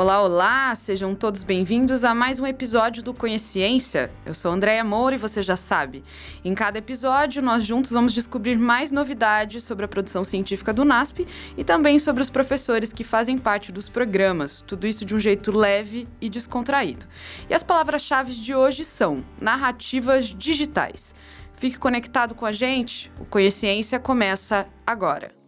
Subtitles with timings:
[0.00, 0.74] Olá, olá!
[0.74, 4.10] Sejam todos bem-vindos a mais um episódio do Conheciência.
[4.24, 6.02] Eu sou Andréia Moura e você já sabe.
[6.42, 11.28] Em cada episódio, nós juntos vamos descobrir mais novidades sobre a produção científica do NASP
[11.54, 14.64] e também sobre os professores que fazem parte dos programas.
[14.66, 17.04] Tudo isso de um jeito leve e descontraído.
[17.50, 21.14] E as palavras-chave de hoje são narrativas digitais.
[21.56, 25.39] Fique conectado com a gente, o Conheciência começa agora.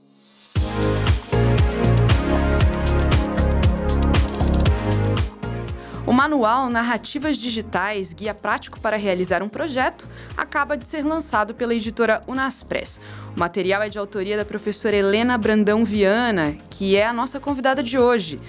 [6.04, 10.04] O manual Narrativas Digitais, guia prático para realizar um projeto,
[10.36, 13.00] acaba de ser lançado pela editora Unaspress.
[13.36, 17.84] O material é de autoria da professora Helena Brandão Viana, que é a nossa convidada
[17.84, 18.40] de hoje.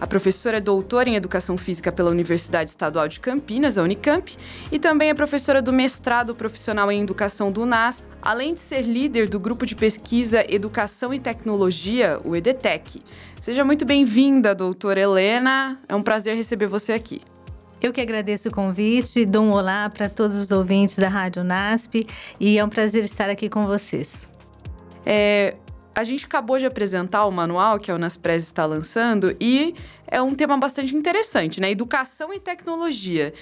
[0.00, 4.36] A professora é doutora em Educação Física pela Universidade Estadual de Campinas, a Unicamp,
[4.70, 9.28] e também é professora do mestrado profissional em Educação do NASP, além de ser líder
[9.28, 13.02] do grupo de pesquisa Educação e Tecnologia, o EDTEC.
[13.40, 15.80] Seja muito bem-vinda, doutora Helena.
[15.88, 17.20] É um prazer receber você aqui.
[17.80, 22.06] Eu que agradeço o convite, dou um olá para todos os ouvintes da Rádio NASP
[22.40, 24.26] e é um prazer estar aqui com vocês.
[25.04, 25.54] É,
[25.94, 29.74] a gente acabou de apresentar o manual que a Unaspres está lançando e
[30.06, 31.70] é um tema bastante interessante, né?
[31.70, 33.32] Educação e tecnologia.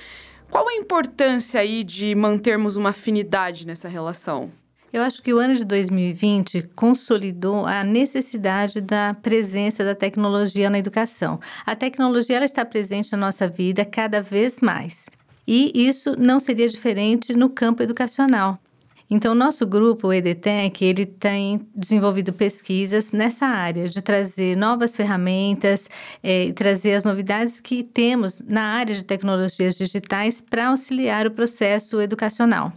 [0.51, 4.51] Qual a importância aí de mantermos uma afinidade nessa relação?
[4.93, 10.79] Eu acho que o ano de 2020 consolidou a necessidade da presença da tecnologia na
[10.79, 11.41] educação.
[11.65, 15.07] A tecnologia ela está presente na nossa vida cada vez mais.
[15.49, 18.59] E isso não seria diferente no campo educacional.
[19.11, 25.89] Então, nosso grupo, o EDTEC, ele tem desenvolvido pesquisas nessa área de trazer novas ferramentas
[26.23, 31.31] e é, trazer as novidades que temos na área de tecnologias digitais para auxiliar o
[31.31, 32.73] processo educacional.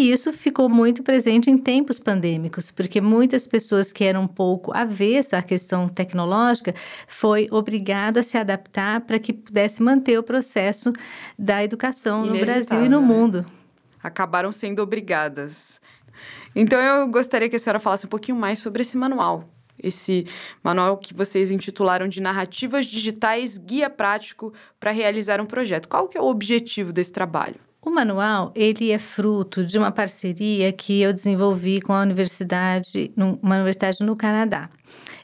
[0.00, 4.74] E isso ficou muito presente em tempos pandêmicos, porque muitas pessoas que eram um pouco
[4.74, 6.74] avessas à questão tecnológica
[7.06, 10.90] foi obrigado a se adaptar para que pudesse manter o processo
[11.38, 13.06] da educação no Brasil e no né?
[13.06, 13.46] mundo
[14.02, 15.80] acabaram sendo obrigadas.
[16.54, 19.48] Então eu gostaria que a senhora falasse um pouquinho mais sobre esse manual.
[19.82, 20.26] Esse
[20.62, 25.88] manual que vocês intitularam de Narrativas Digitais Guia Prático para realizar um projeto.
[25.88, 27.69] Qual que é o objetivo desse trabalho?
[27.82, 33.54] O manual, ele é fruto de uma parceria que eu desenvolvi com a universidade, uma
[33.54, 34.68] universidade no Canadá.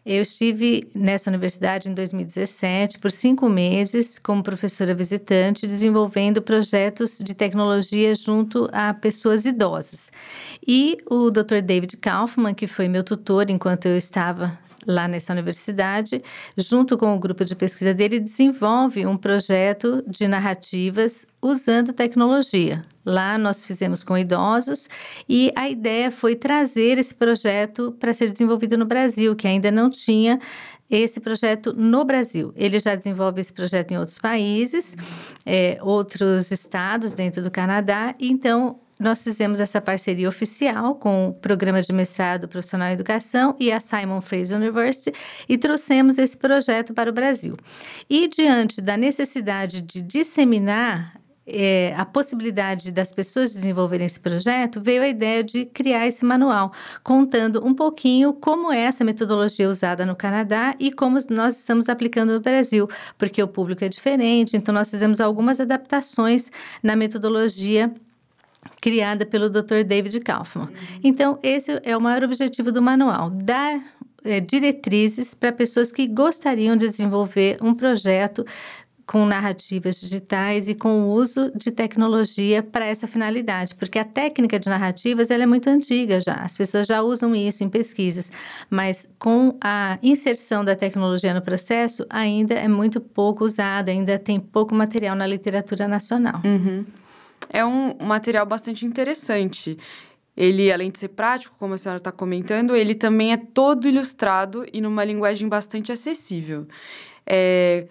[0.07, 7.35] Eu estive nessa universidade em 2017 por cinco meses como professora visitante, desenvolvendo projetos de
[7.35, 10.11] tecnologia junto a pessoas idosas.
[10.67, 11.61] E o Dr.
[11.63, 16.23] David Kaufman, que foi meu tutor enquanto eu estava lá nessa universidade,
[16.57, 22.85] junto com o grupo de pesquisa dele, desenvolve um projeto de narrativas usando tecnologia.
[23.05, 24.89] Lá nós fizemos com idosos
[25.29, 29.89] e a ideia foi trazer esse projeto para ser desenvolvido no Brasil, que ainda não
[29.89, 30.41] tinha
[30.91, 32.53] esse projeto no Brasil.
[32.57, 34.97] Ele já desenvolve esse projeto em outros países,
[35.45, 41.83] é, outros estados dentro do Canadá, então nós fizemos essa parceria oficial com o Programa
[41.83, 45.13] de Mestrado Profissional em Educação e a Simon Fraser University
[45.49, 47.57] e trouxemos esse projeto para o Brasil.
[48.09, 55.03] E diante da necessidade de disseminar é, a possibilidade das pessoas desenvolverem esse projeto, veio
[55.03, 56.73] a ideia de criar esse manual,
[57.05, 62.33] contando um pouquinho como é essa metodologia usada no Canadá e como nós estamos aplicando
[62.33, 66.51] no Brasil, porque o público é diferente, então nós fizemos algumas adaptações
[66.83, 67.95] na metodologia
[68.81, 69.83] criada pelo Dr.
[69.87, 70.69] David Kaufman.
[71.03, 73.81] Então, esse é o maior objetivo do manual, dar
[74.25, 78.45] é, diretrizes para pessoas que gostariam de desenvolver um projeto
[79.07, 84.59] com narrativas digitais e com o uso de tecnologia para essa finalidade, porque a técnica
[84.59, 88.33] de narrativas ela é muito antiga já, as pessoas já usam isso em pesquisas,
[88.69, 94.41] mas com a inserção da tecnologia no processo ainda é muito pouco usada, ainda tem
[94.41, 96.43] pouco material na literatura nacional.
[96.45, 96.85] Uhum.
[97.51, 99.79] É um material bastante interessante.
[100.37, 104.67] Ele, além de ser prático, como a senhora está comentando, ele também é todo ilustrado
[104.71, 106.67] e numa linguagem bastante acessível.
[107.27, 107.89] É,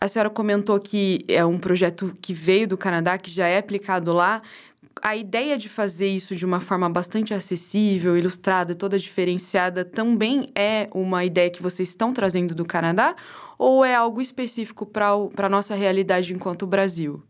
[0.00, 4.12] a senhora comentou que é um projeto que veio do Canadá, que já é aplicado
[4.12, 4.42] lá.
[5.00, 10.88] A ideia de fazer isso de uma forma bastante acessível, ilustrada, toda diferenciada, também é
[10.92, 13.14] uma ideia que vocês estão trazendo do Canadá?
[13.56, 17.22] Ou é algo específico para a nossa realidade enquanto Brasil?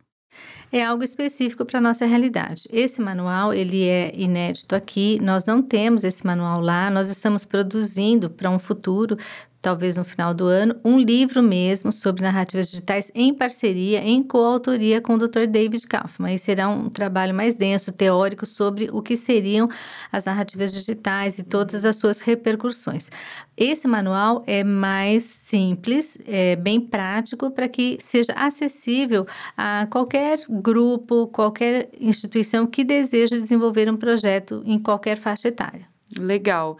[0.70, 2.68] É algo específico para a nossa realidade.
[2.70, 8.28] Esse manual, ele é inédito aqui, nós não temos esse manual lá, nós estamos produzindo
[8.28, 9.16] para um futuro
[9.60, 15.00] talvez no final do ano, um livro mesmo sobre narrativas digitais em parceria, em coautoria
[15.00, 15.46] com o Dr.
[15.48, 16.34] David Kaufman.
[16.34, 19.68] E será um trabalho mais denso, teórico, sobre o que seriam
[20.12, 23.10] as narrativas digitais e todas as suas repercussões.
[23.56, 29.26] Esse manual é mais simples, é bem prático para que seja acessível
[29.56, 35.86] a qualquer grupo, qualquer instituição que deseja desenvolver um projeto em qualquer faixa etária.
[36.16, 36.78] Legal.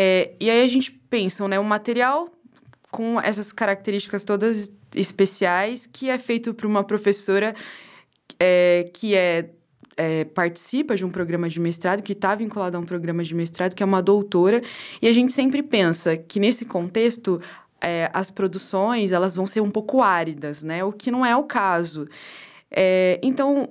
[0.00, 1.58] É, e aí a gente pensa, né?
[1.58, 2.28] Um material
[2.88, 7.52] com essas características todas especiais que é feito por uma professora
[8.38, 9.50] é, que é,
[9.96, 13.74] é, participa de um programa de mestrado, que está vinculada a um programa de mestrado,
[13.74, 14.62] que é uma doutora,
[15.02, 17.40] e a gente sempre pensa que nesse contexto
[17.80, 20.84] é, as produções elas vão ser um pouco áridas, né?
[20.84, 22.06] O que não é o caso.
[22.70, 23.68] É, então,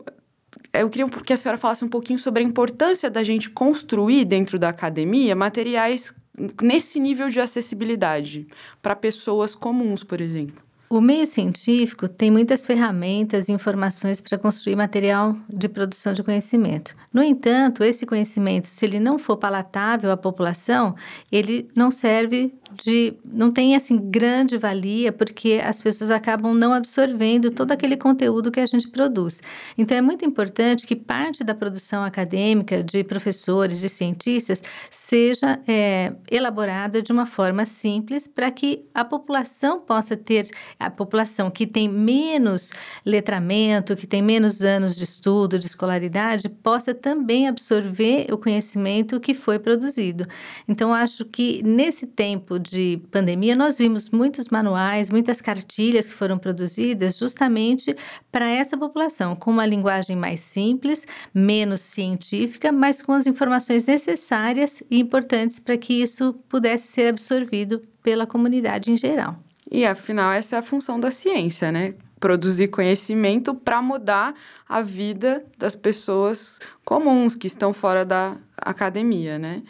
[0.74, 4.60] eu queria que a senhora falasse um pouquinho sobre a importância da gente construir dentro
[4.60, 6.14] da academia materiais
[6.62, 8.48] nesse nível de acessibilidade
[8.82, 10.67] para pessoas comuns, por exemplo.
[10.90, 16.96] O meio científico tem muitas ferramentas e informações para construir material de produção de conhecimento.
[17.12, 20.96] No entanto, esse conhecimento, se ele não for palatável à população,
[21.30, 27.52] ele não serve de não tem assim grande valia porque as pessoas acabam não absorvendo
[27.52, 29.42] todo aquele conteúdo que a gente produz.
[29.78, 36.14] Então é muito importante que parte da produção acadêmica de professores, de cientistas, seja é,
[36.30, 40.48] elaborada de uma forma simples para que a população possa ter
[40.80, 42.72] a população que tem menos
[43.06, 49.34] letramento, que tem menos anos de estudo, de escolaridade, possa também absorver o conhecimento que
[49.34, 50.28] foi produzido.
[50.68, 56.38] Então acho que nesse tempo de pandemia, nós vimos muitos manuais, muitas cartilhas que foram
[56.38, 57.96] produzidas justamente
[58.32, 64.84] para essa população, com uma linguagem mais simples, menos científica, mas com as informações necessárias
[64.90, 69.47] e importantes para que isso pudesse ser absorvido pela comunidade em geral.
[69.70, 71.94] E afinal, essa é a função da ciência, né?
[72.20, 74.34] Produzir conhecimento para mudar
[74.68, 79.62] a vida das pessoas comuns que estão fora da academia, né?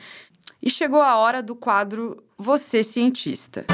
[0.61, 3.65] E chegou a hora do quadro Você Cientista.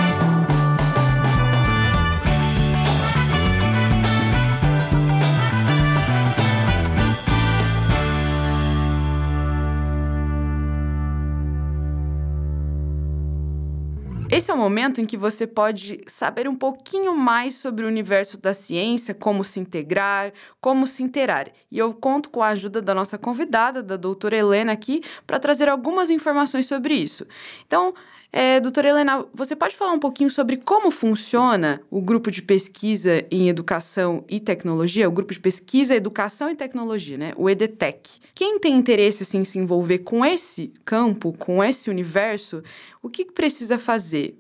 [14.44, 18.38] Esse é o momento em que você pode saber um pouquinho mais sobre o universo
[18.38, 21.48] da ciência, como se integrar, como se interar.
[21.72, 25.70] E eu conto com a ajuda da nossa convidada, da doutora Helena, aqui, para trazer
[25.70, 27.26] algumas informações sobre isso.
[27.66, 27.94] Então,
[28.36, 33.24] é, doutora Helena, você pode falar um pouquinho sobre como funciona o grupo de pesquisa
[33.30, 37.34] em educação e tecnologia, o grupo de pesquisa, educação e tecnologia, né?
[37.38, 38.20] O EDTEC.
[38.34, 42.64] Quem tem interesse assim, em se envolver com esse campo, com esse universo,
[43.04, 44.36] o que precisa fazer?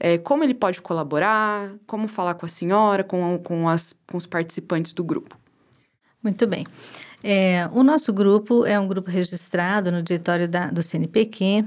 [0.00, 1.70] É, como ele pode colaborar?
[1.86, 5.36] Como falar com a senhora, com, com, as, com os participantes do grupo?
[6.22, 6.66] Muito bem.
[7.22, 11.62] É, o nosso grupo é um grupo registrado no diretório da, do CNPq,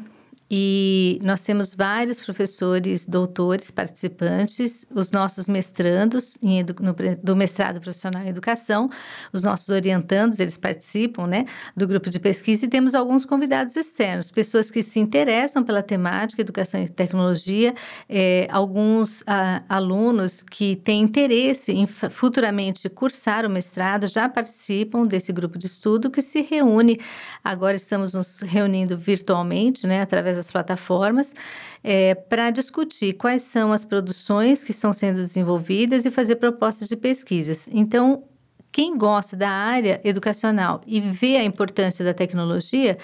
[0.49, 7.81] e nós temos vários professores, doutores, participantes, os nossos mestrandos em edu, no, do mestrado
[7.81, 8.89] profissional em educação,
[9.33, 11.45] os nossos orientandos, eles participam, né,
[11.75, 16.41] do grupo de pesquisa e temos alguns convidados externos, pessoas que se interessam pela temática
[16.41, 17.75] educação e tecnologia,
[18.07, 25.33] é, alguns a, alunos que têm interesse em futuramente cursar o mestrado já participam desse
[25.33, 26.99] grupo de estudo que se reúne.
[27.43, 31.35] Agora estamos nos reunindo virtualmente, né, através das plataformas,
[31.83, 36.95] é, para discutir quais são as produções que estão sendo desenvolvidas e fazer propostas de
[36.95, 37.69] pesquisas.
[37.73, 38.23] Então,
[38.71, 42.97] quem gosta da área educacional e vê a importância da tecnologia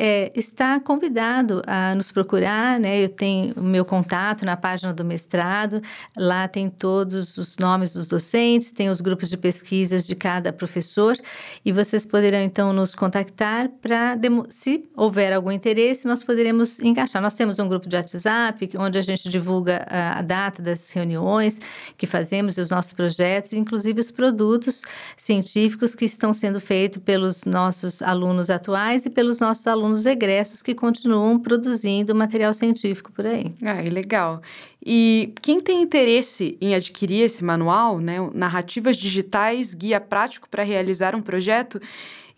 [0.00, 3.02] é, está convidado a nos procurar, né?
[3.02, 5.82] Eu tenho o meu contato na página do mestrado,
[6.16, 11.16] lá tem todos os nomes dos docentes, tem os grupos de pesquisas de cada professor
[11.64, 14.16] e vocês poderão então nos contactar para,
[14.48, 17.20] se houver algum interesse, nós poderemos encaixar.
[17.20, 21.60] Nós temos um grupo de WhatsApp onde a gente divulga a, a data das reuniões
[21.96, 24.82] que fazemos e os nossos projetos, inclusive os produtos
[25.18, 30.74] científicos que estão sendo feitos pelos nossos alunos atuais e pelos nossos alunos egressos que
[30.74, 33.52] continuam produzindo material científico por aí.
[33.62, 34.40] Ah, legal.
[34.84, 41.14] E quem tem interesse em adquirir esse manual, né, Narrativas Digitais, Guia Prático para Realizar
[41.16, 41.80] um Projeto,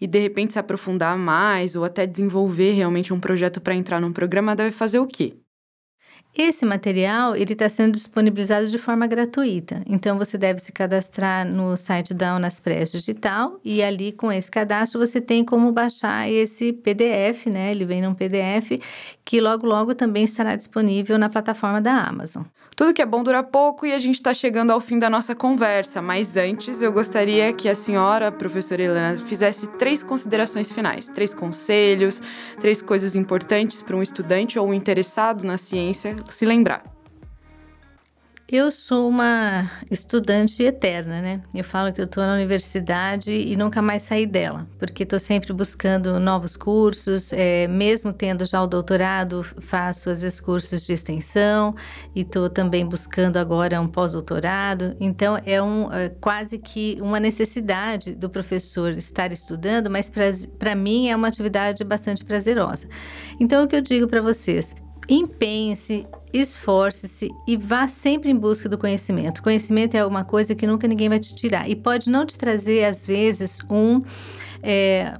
[0.00, 4.12] e de repente se aprofundar mais ou até desenvolver realmente um projeto para entrar num
[4.12, 5.34] programa, deve fazer o quê?
[6.37, 9.82] Esse material ele está sendo disponibilizado de forma gratuita.
[9.84, 15.00] Então você deve se cadastrar no site da Unaspres Digital e ali com esse cadastro
[15.00, 17.72] você tem como baixar esse PDF, né?
[17.72, 18.80] Ele vem num PDF
[19.25, 22.44] que logo logo também estará disponível na plataforma da Amazon.
[22.76, 25.34] Tudo que é bom dura pouco e a gente está chegando ao fim da nossa
[25.34, 31.06] conversa, mas antes eu gostaria que a senhora, a professora Helena, fizesse três considerações finais,
[31.08, 32.22] três conselhos,
[32.58, 36.82] três coisas importantes para um estudante ou um interessado na ciência se lembrar.
[38.52, 41.40] Eu sou uma estudante eterna, né?
[41.54, 45.52] Eu falo que eu estou na universidade e nunca mais saí dela, porque estou sempre
[45.52, 51.76] buscando novos cursos, é, mesmo tendo já o doutorado, faço vezes cursos de extensão
[52.12, 54.96] e estou também buscando agora um pós-doutorado.
[54.98, 60.10] Então é, um, é quase que uma necessidade do professor estar estudando, mas
[60.58, 62.88] para mim é uma atividade bastante prazerosa.
[63.38, 64.74] Então o que eu digo para vocês,
[65.10, 69.42] empenhe-se, esforce-se e vá sempre em busca do conhecimento.
[69.42, 72.84] Conhecimento é uma coisa que nunca ninguém vai te tirar e pode não te trazer,
[72.84, 74.02] às vezes, um.
[74.62, 75.18] É,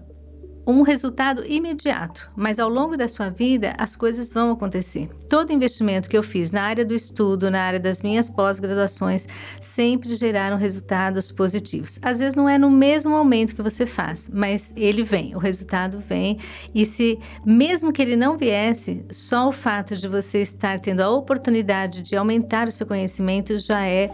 [0.71, 5.09] um resultado imediato, mas ao longo da sua vida as coisas vão acontecer.
[5.29, 9.27] Todo investimento que eu fiz na área do estudo, na área das minhas pós-graduações,
[9.61, 11.99] sempre geraram resultados positivos.
[12.03, 15.99] Às vezes não é no mesmo momento que você faz, mas ele vem, o resultado
[15.99, 16.39] vem.
[16.75, 21.11] E se mesmo que ele não viesse, só o fato de você estar tendo a
[21.11, 24.11] oportunidade de aumentar o seu conhecimento já é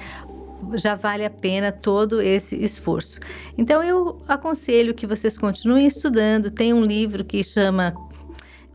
[0.75, 3.21] já vale a pena todo esse esforço.
[3.57, 6.51] Então eu aconselho que vocês continuem estudando.
[6.51, 7.95] Tem um livro que chama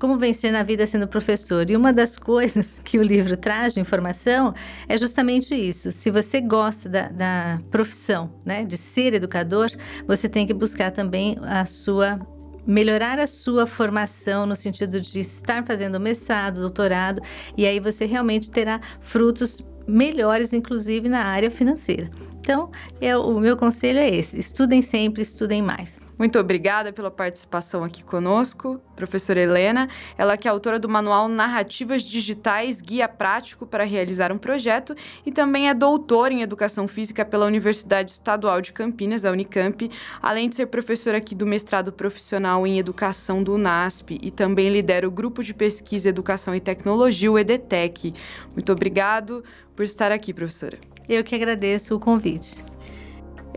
[0.02, 1.70] como vencer na vida sendo professor.
[1.70, 4.52] E uma das coisas que o livro traz de informação
[4.90, 5.92] é justamente isso.
[5.92, 9.70] Se você gosta da, da profissão, né, de ser educador,
[10.08, 12.20] você tem que buscar também a sua
[12.66, 17.20] melhorar a sua formação no sentido de estar fazendo mestrado, doutorado,
[17.58, 22.10] e aí você realmente terá frutos melhores, inclusive na área financeira.
[22.42, 26.08] Então, eu, o meu conselho é esse: estudem sempre, estudem mais.
[26.18, 29.88] Muito obrigada pela participação aqui conosco, professora Helena.
[30.18, 35.32] Ela que é autora do manual Narrativas Digitais, Guia Prático para Realizar um Projeto e
[35.32, 39.90] também é doutora em Educação Física pela Universidade Estadual de Campinas, a Unicamp,
[40.22, 45.08] além de ser professora aqui do mestrado profissional em Educação do UNASP e também lidera
[45.08, 48.14] o Grupo de Pesquisa Educação e Tecnologia, o EDTEC.
[48.56, 49.44] Muito obrigado
[49.76, 50.78] por estar aqui, professora.
[51.12, 52.64] Eu que agradeço o convite.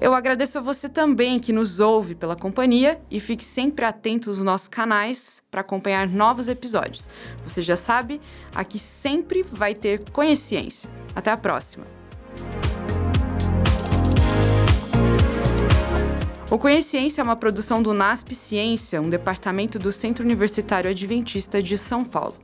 [0.00, 4.42] Eu agradeço a você também que nos ouve pela companhia e fique sempre atento aos
[4.42, 7.08] nossos canais para acompanhar novos episódios.
[7.44, 8.20] Você já sabe,
[8.52, 10.90] aqui sempre vai ter Conheciência.
[11.14, 11.84] Até a próxima!
[16.50, 21.78] O Conheciência é uma produção do NASP Ciência, um departamento do Centro Universitário Adventista de
[21.78, 22.43] São Paulo.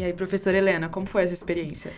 [0.00, 1.92] E aí, professora Helena, como foi essa experiência?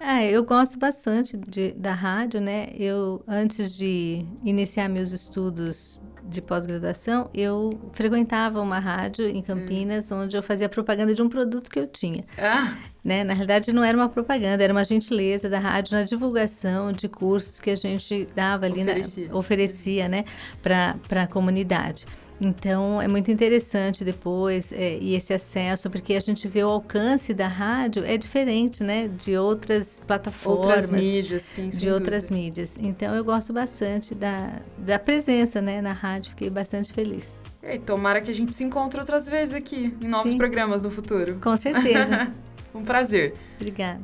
[0.00, 2.70] É, eu gosto bastante de, da rádio, né?
[2.76, 10.22] Eu, antes de iniciar meus estudos de pós-graduação, eu frequentava uma rádio em Campinas, hum.
[10.22, 12.24] onde eu fazia propaganda de um produto que eu tinha.
[12.36, 12.76] Ah.
[13.04, 13.22] Né?
[13.22, 17.60] Na realidade, não era uma propaganda, era uma gentileza da rádio na divulgação de cursos
[17.60, 20.24] que a gente dava ali, oferecia, na, oferecia né,
[20.60, 22.04] para a comunidade.
[22.40, 27.32] Então, é muito interessante depois é, e esse acesso, porque a gente vê o alcance
[27.32, 30.66] da rádio é diferente, né, de outras plataformas.
[30.66, 32.40] Outras mídias, sim, De outras dúvida.
[32.40, 32.76] mídias.
[32.78, 36.30] Então, eu gosto bastante da, da presença, né, na rádio.
[36.30, 37.38] Fiquei bastante feliz.
[37.62, 40.38] E tomara que a gente se encontre outras vezes aqui, em novos sim.
[40.38, 41.38] programas no futuro.
[41.40, 42.30] Com certeza.
[42.74, 43.32] um prazer.
[43.56, 44.00] Obrigada.